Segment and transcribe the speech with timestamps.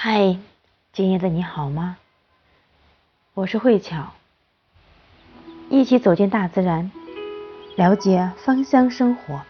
[0.00, 0.38] 嗨，
[0.92, 1.96] 今夜的你好吗？
[3.34, 4.12] 我是慧巧，
[5.68, 6.92] 一起走进大自然，
[7.74, 9.42] 了解芳香生活。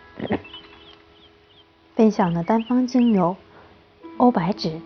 [1.95, 3.37] 分享的单方精油
[4.17, 4.81] 欧白芷，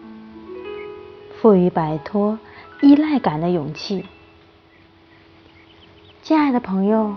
[1.41, 2.41] 赋予摆脱
[2.81, 4.05] 依赖感的勇气。
[6.25, 7.15] 亲爱的朋友，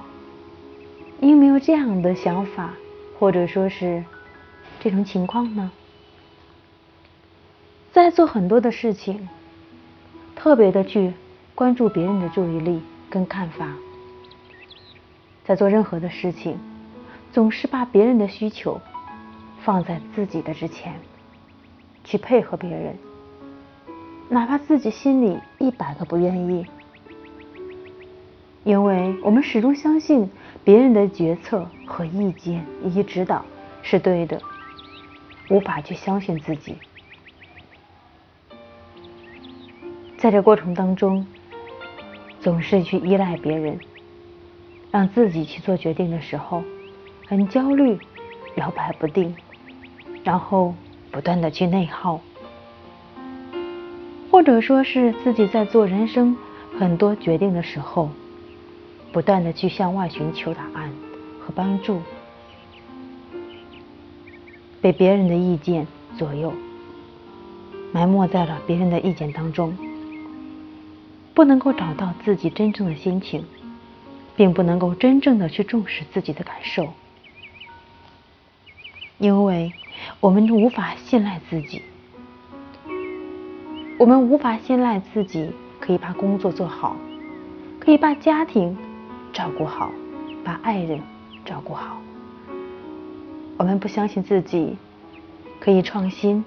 [1.18, 2.76] 你有没有这样的想法，
[3.18, 4.06] 或者说是
[4.80, 5.72] 这种情况呢？
[7.96, 9.30] 在做很多的事情，
[10.36, 11.14] 特别的去
[11.56, 13.70] 关注别人的注意力跟看法，
[15.46, 16.60] 在做任何的事情，
[17.32, 18.82] 总是把别人的需求
[19.62, 21.00] 放在自己的之前，
[22.04, 22.98] 去配合别人，
[24.28, 26.66] 哪怕自己心里一百个不愿意，
[28.66, 30.30] 因为我们始终相信
[30.66, 33.46] 别人的决策和意见以及指导
[33.82, 34.42] 是对的，
[35.50, 36.76] 无法去相信自己。
[40.18, 41.28] 在这过程当中，
[42.40, 43.80] 总是去依赖别人，
[44.92, 46.64] 让自己去做决定的时候
[47.28, 48.00] 很焦虑、
[48.56, 49.36] 摇摆不定，
[50.24, 50.74] 然后
[51.12, 52.22] 不断的去内耗，
[54.32, 56.36] 或者说是自己在做人生
[56.80, 58.10] 很多决定的时候，
[59.12, 60.92] 不断的去向外寻求答案
[61.40, 62.02] 和帮助，
[64.82, 65.86] 被别人的意见
[66.18, 66.54] 左右，
[67.92, 69.76] 埋没在了别人的意见当中。
[71.36, 73.44] 不能够找到自己真正的心情，
[74.38, 76.94] 并不能够真正的去重视自己的感受，
[79.18, 79.74] 因为
[80.22, 81.82] 我们无法信赖自己，
[84.00, 86.96] 我们无法信赖自己可以把工作做好，
[87.82, 88.78] 可以把家庭
[89.34, 89.92] 照顾好，
[90.42, 91.02] 把爱人
[91.44, 92.02] 照顾好，
[93.58, 94.78] 我们不相信自己
[95.60, 96.46] 可以创新，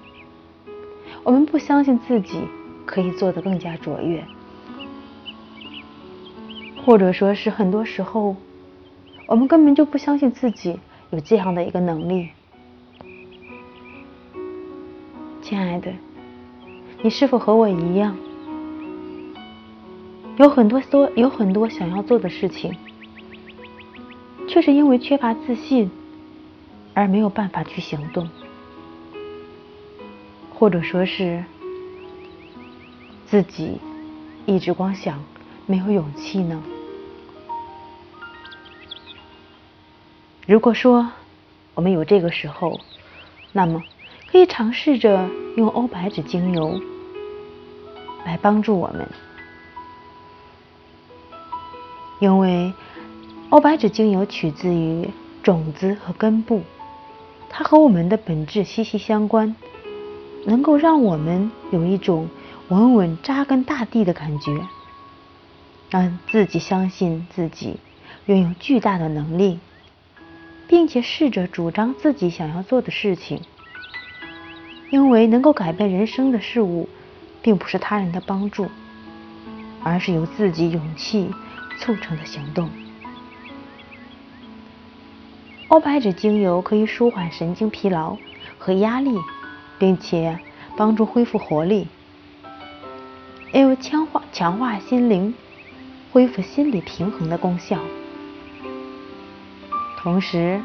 [1.23, 2.41] 我们不相信自己
[2.87, 4.25] 可以做得更加卓越。
[6.85, 8.35] 或者说是很多时候，
[9.27, 10.79] 我们根本就不相信自己
[11.11, 12.29] 有这样的一个能力。
[15.41, 15.91] 亲爱的，
[17.01, 18.17] 你是否和我一样，
[20.37, 22.75] 有很多多有很多想要做的事情，
[24.47, 25.91] 却是因为缺乏自信
[26.93, 28.27] 而没有办法去行动，
[30.53, 31.43] 或者说是
[33.25, 33.79] 自己
[34.45, 35.23] 一直光想，
[35.67, 36.61] 没有勇气呢？
[40.49, 41.11] 如果说
[41.75, 42.79] 我们有这个时候，
[43.51, 43.83] 那么
[44.31, 46.81] 可以尝试着用欧白芷精油
[48.25, 49.07] 来帮助我们，
[52.17, 52.73] 因为
[53.51, 55.11] 欧白芷精油取自于
[55.43, 56.63] 种子和根部，
[57.47, 59.55] 它和我们的本质息息相关，
[60.47, 62.27] 能够让我们有一种
[62.69, 64.59] 稳稳扎根大地的感觉，
[65.91, 67.77] 让自己相信自己
[68.25, 69.59] 拥有巨大的能力。
[70.69, 73.41] 并且试着主张自己想要做的事情，
[74.91, 76.87] 因为能够改变人生的事物，
[77.41, 78.69] 并不是他人的帮助，
[79.83, 81.31] 而是由自己勇气
[81.79, 82.69] 促成的行动。
[85.69, 88.15] 欧白芷精油可以舒缓神经疲劳
[88.59, 89.17] 和压力，
[89.79, 90.37] 并且
[90.77, 91.87] 帮助恢复活力，
[93.51, 95.33] 也有强化强化心灵、
[96.11, 97.79] 恢复心理平衡的功效。
[100.01, 100.61] 同时，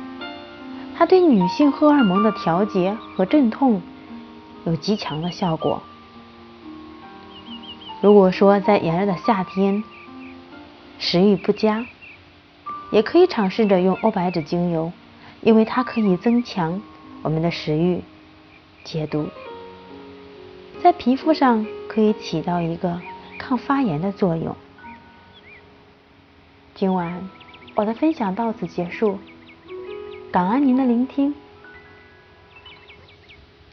[0.97, 3.83] 它对女性荷尔蒙的调节和镇痛
[4.65, 5.83] 有极强的效果。
[8.00, 9.83] 如果说在炎热的夏天
[11.00, 11.84] 食欲不佳，
[12.93, 14.93] 也可以尝试着用欧白芷精油，
[15.41, 16.81] 因为它可以增强
[17.23, 18.03] 我们的食欲、
[18.84, 19.28] 解毒，
[20.81, 23.00] 在皮肤上可以起到一个
[23.37, 24.55] 抗发炎的作用。
[26.77, 27.28] 今晚。
[27.77, 29.19] 我的分享到此结束，
[30.31, 31.35] 感恩您的聆听。